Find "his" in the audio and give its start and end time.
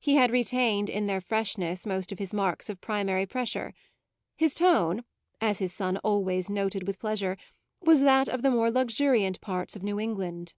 2.18-2.34, 4.36-4.56, 5.60-5.72